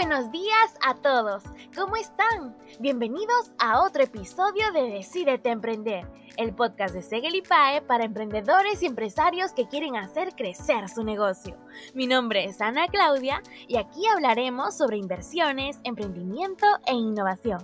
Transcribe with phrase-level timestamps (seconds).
[0.00, 1.42] buenos días a todos.
[1.76, 2.56] ¿Cómo están?
[2.78, 6.06] Bienvenidos a otro episodio de Decídete Emprender,
[6.38, 11.04] el podcast de Segel y Pae para emprendedores y empresarios que quieren hacer crecer su
[11.04, 11.54] negocio.
[11.92, 17.58] Mi nombre es Ana Claudia y aquí hablaremos sobre inversiones, emprendimiento e innovación.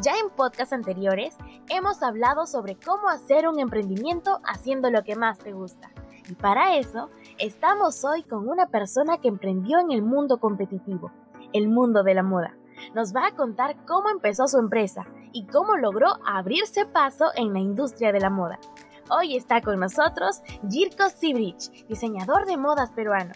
[0.00, 1.34] Ya en podcasts anteriores
[1.68, 5.90] hemos hablado sobre cómo hacer un emprendimiento haciendo lo que más te gusta.
[6.30, 11.10] Y para eso estamos hoy con una persona que emprendió en el mundo competitivo
[11.52, 12.56] el mundo de la moda.
[12.94, 17.58] Nos va a contar cómo empezó su empresa y cómo logró abrirse paso en la
[17.58, 18.58] industria de la moda.
[19.08, 23.32] Hoy está con nosotros Jirko Sibrich, diseñador de modas peruano.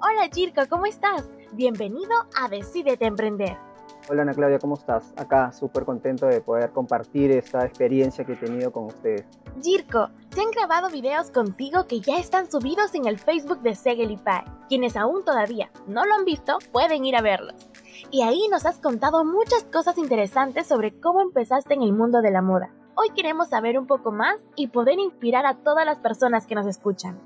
[0.00, 1.28] Hola Jirko, ¿cómo estás?
[1.52, 3.67] Bienvenido a Decídete Emprender.
[4.10, 5.12] Hola Ana Claudia, ¿cómo estás?
[5.18, 9.26] Acá súper contento de poder compartir esta experiencia que he tenido con ustedes.
[9.62, 14.10] Jirko, se han grabado videos contigo que ya están subidos en el Facebook de Segel
[14.10, 14.44] y Pai.
[14.66, 17.68] Quienes aún todavía no lo han visto pueden ir a verlos.
[18.10, 22.30] Y ahí nos has contado muchas cosas interesantes sobre cómo empezaste en el mundo de
[22.30, 22.70] la moda.
[22.94, 26.66] Hoy queremos saber un poco más y poder inspirar a todas las personas que nos
[26.66, 27.20] escuchan.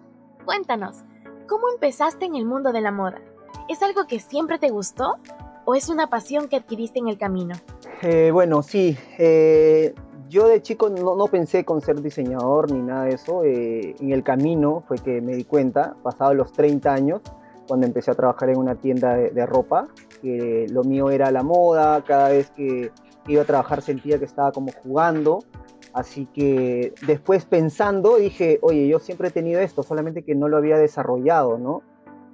[0.45, 1.05] Cuéntanos,
[1.49, 3.21] ¿cómo empezaste en el mundo de la moda?
[3.69, 5.21] ¿Es algo que siempre te gustó
[5.65, 7.55] o es una pasión que adquiriste en el camino?
[8.03, 8.97] Eh, bueno, sí.
[9.19, 9.95] Eh,
[10.29, 13.45] yo de chico no, pensé con ser diseñador ni nada de eso.
[13.45, 17.21] Eh, en el camino fue que me di cuenta, pasado los 30 años,
[17.69, 19.89] cuando empecé a trabajar en una tienda de, ropa,
[20.21, 22.03] que lo mío era la moda.
[22.05, 22.91] Cada vez que
[23.27, 25.45] iba a trabajar sentía que estaba como jugando.
[25.93, 30.57] Así que después pensando dije, oye, yo siempre he tenido esto, solamente que no lo
[30.57, 31.83] había desarrollado, ¿no?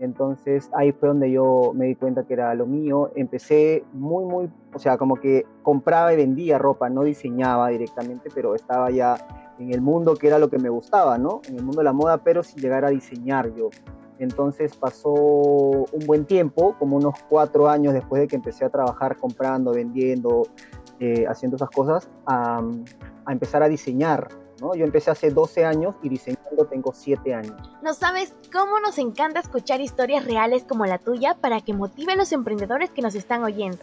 [0.00, 3.10] Entonces ahí fue donde yo me di cuenta que era lo mío.
[3.16, 8.54] Empecé muy, muy, o sea, como que compraba y vendía ropa, no diseñaba directamente, pero
[8.54, 9.16] estaba ya
[9.58, 11.40] en el mundo que era lo que me gustaba, ¿no?
[11.48, 13.70] En el mundo de la moda, pero sin llegar a diseñar yo.
[14.18, 19.16] Entonces pasó un buen tiempo, como unos cuatro años después de que empecé a trabajar
[19.16, 20.42] comprando, vendiendo,
[20.98, 22.60] eh, haciendo esas cosas, a,
[23.24, 24.28] a empezar a diseñar
[24.60, 27.56] yo empecé hace 12 años y diseñando tengo 7 años.
[27.82, 32.16] No sabes cómo nos encanta escuchar historias reales como la tuya para que motive a
[32.16, 33.78] los emprendedores que nos están oyendo.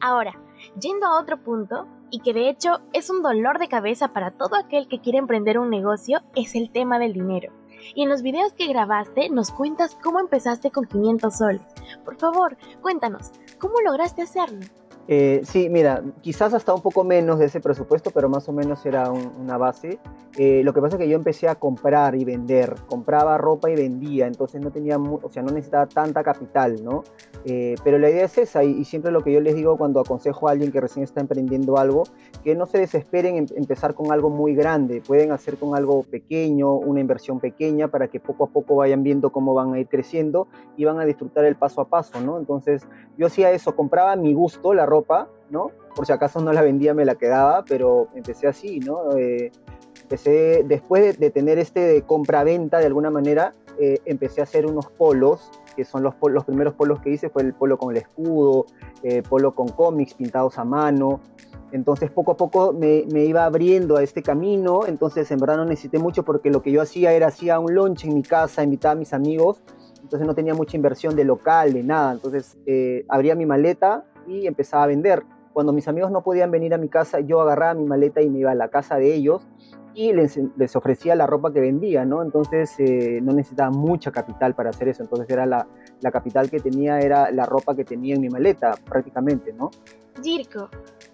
[0.00, 0.32] Ahora,
[0.80, 4.56] yendo a otro punto, y que de hecho es un dolor de cabeza para todo
[4.56, 7.52] aquel que quiere emprender un negocio, es el tema del dinero.
[7.94, 11.62] Y en los videos que grabaste nos cuentas cómo empezaste con 500 soles.
[12.04, 14.64] Por favor, cuéntanos, ¿cómo lograste hacerlo?
[15.06, 18.84] Eh, sí, mira, quizás hasta un poco menos de ese presupuesto, pero más o menos
[18.86, 19.98] era una base.
[20.36, 23.76] Eh, lo que pasa es que yo empecé a comprar y vender, compraba ropa y
[23.76, 27.04] vendía, entonces no tenía, o sea, no necesitaba tanta capital, ¿no?
[27.44, 30.48] Eh, pero la idea es esa y, siempre lo que yo les digo cuando aconsejo
[30.48, 32.04] a alguien que recién está emprendiendo algo,
[32.42, 36.72] que no se desesperen en empezar con algo muy grande, pueden hacer con algo pequeño,
[36.72, 40.48] una inversión pequeña para que poco a poco vayan viendo cómo van a ir creciendo
[40.76, 42.38] y van a disfrutar el paso a paso, ¿no?
[42.38, 42.82] Entonces
[43.16, 45.70] yo hacía eso, compraba a mi gusto la ropa ropa, ¿no?
[45.94, 49.16] Por si acaso no la vendía, me la quedaba, pero empecé así, ¿no?
[49.16, 49.50] Eh,
[50.02, 54.86] empecé, después de, tener este de compra-venta de alguna manera, eh, empecé a hacer unos
[54.86, 58.66] polos, que son los, los primeros polos que hice, fue el polo con el escudo,
[59.02, 61.20] eh, polo con cómics pintados a mano.
[61.72, 65.64] Entonces poco a poco me, me, iba abriendo a este camino, entonces en verdad no
[65.64, 68.92] necesité mucho porque lo que yo hacía era hacía un lunch en mi casa, invitaba
[68.92, 69.60] a mis amigos,
[70.00, 72.56] entonces no tenía mucha inversión de local, de nada, entonces
[73.08, 75.24] abría mi maleta, y empezaba a vender.
[75.52, 78.40] Cuando mis amigos no podían venir a mi casa, yo agarraba mi maleta y me
[78.40, 79.46] iba a la casa de ellos
[79.94, 80.36] y les,
[80.74, 82.22] ofrecía la ropa que vendía, ¿no?
[82.22, 85.68] Entonces eh, no necesitaba mucha capital para hacer eso, entonces era la,
[86.00, 89.70] la capital que tenía, era la ropa que tenía en mi maleta prácticamente, ¿no?
[90.22, 90.68] Jirko,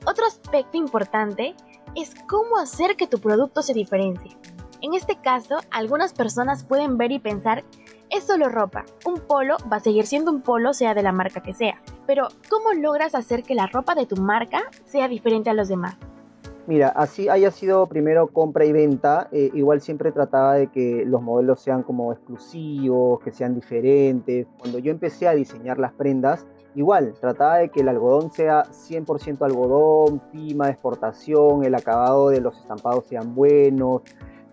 [0.06, 1.54] otro aspecto importante
[1.94, 4.37] es cómo hacer que tu producto se diferencie.
[4.82, 7.65] En este caso, algunas personas pueden ver y pensar,
[8.10, 11.43] es solo ropa, un polo va a seguir siendo un polo sea de la marca
[11.43, 15.54] que sea, pero ¿cómo logras hacer que la ropa de tu marca sea diferente a
[15.54, 15.97] los demás?
[16.66, 21.22] Mira, así haya sido primero compra y venta, eh, igual siempre trataba de que los
[21.22, 24.47] modelos sean como exclusivos, que sean diferentes.
[24.59, 29.42] Cuando yo empecé a diseñar las prendas, igual trataba de que el algodón sea 100%
[29.42, 34.03] algodón, pima exportación, el acabado de los estampados sean buenos.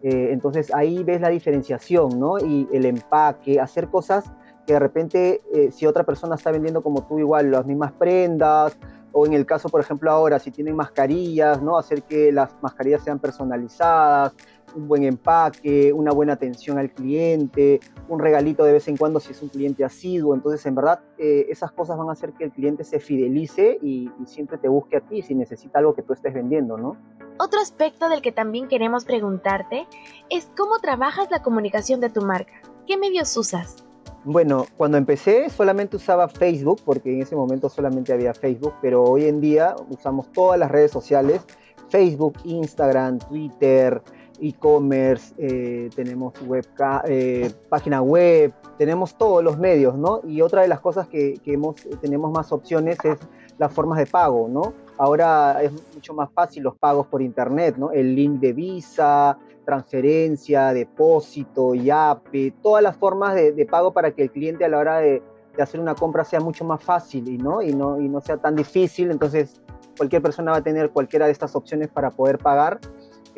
[0.02, 2.38] Eh, entonces ahí ves la diferenciación, ¿no?
[2.38, 4.26] Y el empaque, hacer cosas
[4.66, 8.78] que de repente eh, si otra persona está vendiendo como tú igual las mismas prendas,
[9.20, 11.80] o en el caso, por ejemplo, ahora, si tienen mascarillas, ¿no?
[11.80, 14.36] Hacer que las mascarillas sean personalizadas,
[14.76, 17.80] un buen empaque, una buena atención al cliente,
[18.10, 20.36] un regalito de vez en cuando si es un cliente asiduo.
[20.36, 24.12] Entonces, en verdad, eh, esas cosas van a hacer que el cliente se fidelice y,
[24.22, 26.96] y, siempre te busque a ti si necesita algo que tú estés vendiendo, ¿no?
[27.40, 29.88] Otro aspecto del que también queremos preguntarte
[30.30, 32.54] es cómo trabajas la comunicación de tu marca.
[32.86, 33.87] ¿Qué medios usas?
[34.24, 39.26] Bueno, cuando empecé solamente usaba Facebook, porque en ese momento solamente había Facebook, pero hoy
[39.26, 41.42] en día usamos todas las redes sociales,
[41.90, 44.02] Facebook, Instagram, Twitter,
[44.40, 46.66] e-commerce, eh, tenemos web,
[47.08, 50.22] eh, página web, tenemos todos los medios, ¿no?
[50.24, 53.18] Y otra de las cosas que, hemos, tenemos más opciones es
[53.58, 54.74] las formas de pago, ¿no?
[54.98, 57.92] Ahora es mucho más fácil los pagos por internet, ¿no?
[57.92, 64.32] El link de Visa, transferencia, depósito, YAPE, todas las formas de, pago para que el
[64.32, 65.22] cliente a la hora de,
[65.60, 68.56] hacer una compra sea mucho más fácil y no, y no, y no sea tan
[68.56, 69.12] difícil.
[69.12, 69.60] Entonces,
[69.98, 72.80] cualquier persona va a tener cualquiera de estas opciones para poder pagar.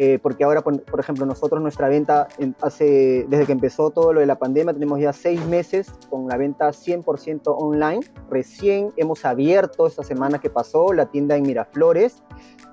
[0.01, 2.29] Eh, porque ahora, por, ejemplo, nosotros nuestra venta,
[2.61, 6.37] hace, desde que empezó todo lo de la pandemia, tenemos ya seis meses con la
[6.37, 7.99] venta 100% online.
[8.29, 12.23] Recién hemos abierto esta semana que pasó la tienda en Miraflores,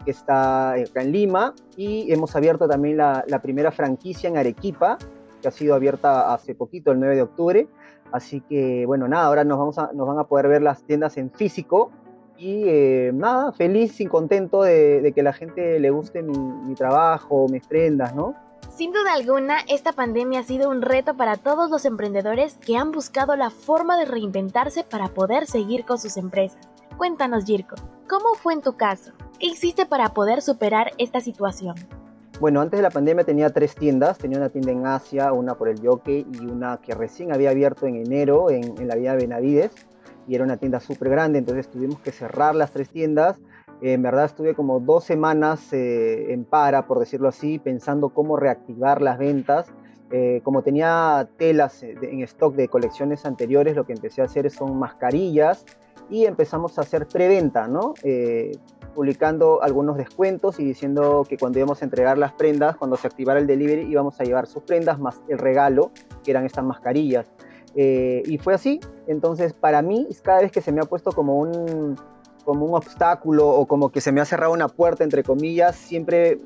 [0.04, 4.96] que está acá en Lima, y hemos abierto también la, la primera franquicia en Arequipa,
[5.42, 7.68] que ha sido abierta hace poquito, el 9 de octubre.
[8.12, 11.16] Así que, bueno, nada, ahora nos, vamos a, nos van a poder ver las tiendas
[11.16, 11.90] en físico
[12.38, 17.66] y eh, nada, feliz y contento de, que la gente le guste mi, trabajo, mis
[17.66, 18.34] prendas, ¿no?
[18.74, 22.92] Sin duda alguna, esta pandemia ha sido un reto para todos los emprendedores que han
[22.92, 26.60] buscado la forma de reinventarse para poder seguir con sus empresas.
[26.98, 29.12] Cuéntanos, Jirko, ¿cómo fue en tu caso?
[29.38, 31.74] ¿Qué hiciste para poder superar esta situación?
[32.38, 34.18] Bueno, antes de la pandemia tenía tres tiendas.
[34.18, 37.86] Tenía una tienda en Asia, una por el Yoke y una que recién había abierto
[37.86, 39.70] en enero en, en la vía Benavides
[40.28, 43.38] y era una tienda súper grande, entonces tuvimos que cerrar las tres tiendas.
[43.82, 49.02] en verdad estuve como dos semanas eh, en para, por decirlo así, pensando cómo reactivar
[49.02, 49.66] las ventas.
[50.10, 54.50] Eh, como tenía telas eh, en stock de colecciones anteriores, lo que empecé a hacer
[54.50, 55.66] son mascarillas
[56.08, 57.94] y empezamos a hacer preventa, ¿no?
[58.94, 63.38] publicando algunos descuentos y diciendo que cuando íbamos a entregar las prendas, cuando se activara
[63.38, 65.90] el delivery, íbamos a llevar sus prendas más el regalo,
[66.24, 67.30] que eran estas mascarillas.
[67.76, 68.80] Eh, y fue así.
[69.06, 71.96] Entonces, para mí, cada vez que se me ha puesto como un,
[72.44, 76.40] como un obstáculo o como que se me ha cerrado una puerta, entre comillas, siempre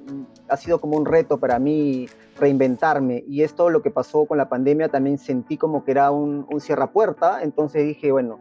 [0.48, 3.24] ha sido como un reto para mí reinventarme.
[3.28, 6.90] Y esto, lo que pasó con la pandemia, también sentí como que era un, un
[6.92, 8.40] puerta Entonces dije, bueno,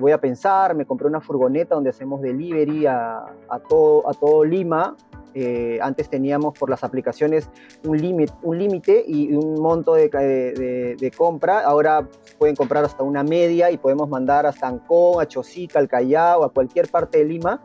[0.00, 3.26] voy a pensar, me compré una furgoneta donde hacemos delivery a,
[3.68, 4.96] todo, a todo Lima
[5.34, 7.48] eh, antes teníamos por las aplicaciones
[7.84, 11.60] un límite y un monto de, compra.
[11.60, 12.08] Ahora
[12.38, 16.50] pueden comprar hasta una media y podemos mandar hasta Ancón, a Chosica, al Callao, a
[16.50, 17.62] cualquier parte de Lima.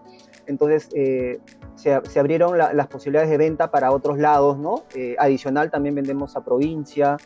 [0.48, 1.40] Entonces eh,
[1.76, 4.84] se, se, abrieron las posibilidades de venta para otros lados, ¿no?
[4.94, 7.18] Eh, adicional también vendemos a provincia.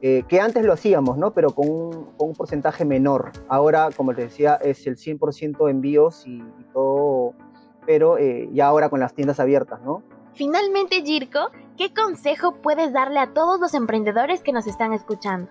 [0.00, 1.32] Que antes lo hacíamos, ¿no?
[1.32, 3.32] Pero con un, con un, porcentaje menor.
[3.48, 7.34] Ahora, como les decía, es el 100% envíos y, y todo
[7.86, 10.02] pero eh, ya ahora con las tiendas abiertas, ¿no?
[10.34, 15.50] Finalmente, Jirko, ¿qué consejo puedes darle a todos los emprendedores que nos están escuchando?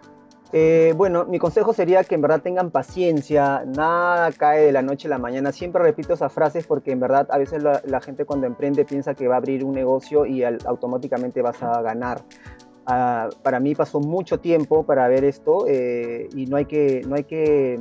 [0.51, 5.07] Eh, bueno, mi consejo sería que en verdad tengan paciencia, nada cae de la noche
[5.07, 5.51] a la mañana.
[5.51, 9.27] Siempre repito esas frases porque en verdad a veces la, gente cuando emprende piensa que
[9.27, 12.21] va a abrir un negocio y automáticamente vas a ganar.
[12.85, 17.23] Para mí pasó mucho tiempo para ver esto eh, y no hay que, no hay
[17.23, 17.79] que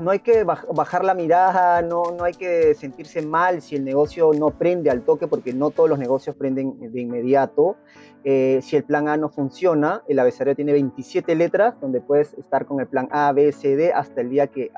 [0.00, 4.30] no hay que bajar la mirada, no, no hay que sentirse mal si el negocio
[4.32, 7.76] no prende al toque, porque no todos los negocios prenden de inmediato.
[8.24, 12.66] Eh, si el plan A no funciona, el abecedario tiene 27 letras, donde puedes estar
[12.66, 14.70] con el plan A, B, C, D hasta el día que,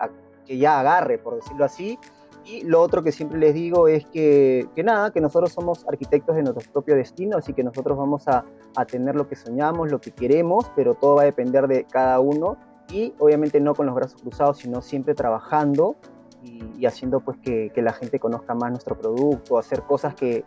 [0.46, 1.98] que ya agarre, por decirlo así.
[2.44, 6.36] Y lo otro que siempre les digo es que, que, nada, que nosotros somos arquitectos
[6.36, 8.44] de nuestro propio destino, así que nosotros vamos a,
[8.76, 12.18] a tener lo que soñamos, lo que queremos, pero todo va a depender de cada
[12.20, 12.56] uno
[12.92, 15.96] y obviamente no con los brazos cruzados, sino siempre trabajando
[16.42, 20.44] y, haciendo pues que, la gente conozca más nuestro producto, hacer cosas que,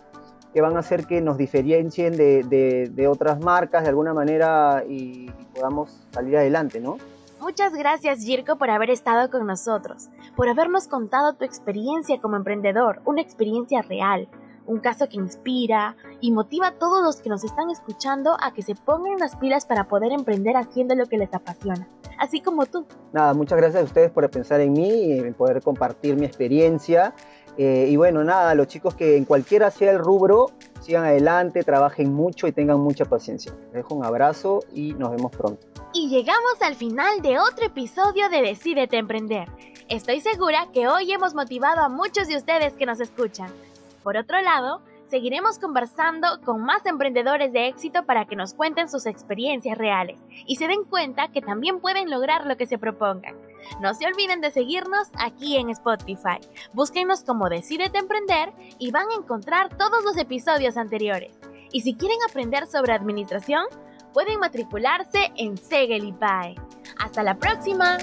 [0.55, 6.07] van a hacer que nos diferencien de, otras marcas de alguna manera y, y, podamos
[6.11, 6.97] salir adelante, ¿no?
[7.43, 10.07] Muchas gracias Jirko por haber estado con nosotros,
[10.37, 14.29] por habernos contado tu experiencia como emprendedor, una experiencia real,
[14.65, 18.61] un caso que inspira y motiva a todos los que nos están escuchando a que
[18.61, 22.85] se pongan las pilas para poder emprender haciendo lo que les apasiona, así como tú.
[23.11, 27.13] Nada, muchas gracias a ustedes por pensar en mí y poder compartir mi experiencia.
[27.57, 32.13] Eh, y bueno, nada, los chicos que en cualquiera sea el rubro, sigan adelante, trabajen
[32.13, 33.53] mucho y tengan mucha paciencia.
[33.65, 35.65] Les dejo un abrazo y nos vemos pronto.
[35.93, 39.47] Y llegamos al final de otro episodio de Decídete Emprender.
[39.89, 43.51] Estoy segura que hoy hemos motivado a muchos de ustedes que nos escuchan.
[44.01, 49.05] Por otro lado, seguiremos conversando con más emprendedores de éxito para que nos cuenten sus
[49.05, 53.35] experiencias reales y se den cuenta que también pueden lograr lo que se propongan.
[53.81, 56.39] No se olviden de seguirnos aquí en Spotify.
[56.73, 61.37] Búsquenos como Decídete Emprender y van a encontrar todos los episodios anteriores.
[61.71, 63.65] Y si quieren aprender sobre administración,
[64.13, 66.55] pueden matricularse en Segelipae.
[66.99, 67.97] Hasta la próxima.